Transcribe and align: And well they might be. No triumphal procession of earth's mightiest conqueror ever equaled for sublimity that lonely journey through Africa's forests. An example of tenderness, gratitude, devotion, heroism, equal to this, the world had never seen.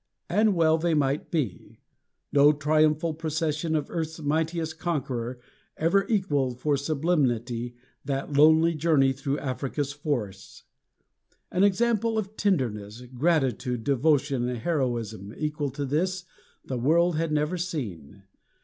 And 0.31 0.55
well 0.55 0.79
they 0.79 0.95
might 0.95 1.29
be. 1.29 1.79
No 2.33 2.53
triumphal 2.53 3.13
procession 3.13 3.75
of 3.75 3.91
earth's 3.91 4.19
mightiest 4.19 4.79
conqueror 4.79 5.39
ever 5.77 6.07
equaled 6.07 6.57
for 6.59 6.75
sublimity 6.75 7.75
that 8.03 8.33
lonely 8.33 8.73
journey 8.73 9.13
through 9.13 9.37
Africa's 9.37 9.93
forests. 9.93 10.63
An 11.51 11.63
example 11.63 12.17
of 12.17 12.35
tenderness, 12.35 13.01
gratitude, 13.13 13.83
devotion, 13.83 14.47
heroism, 14.55 15.35
equal 15.37 15.69
to 15.69 15.85
this, 15.85 16.23
the 16.65 16.79
world 16.79 17.17
had 17.17 17.31
never 17.31 17.59
seen. 17.59 18.23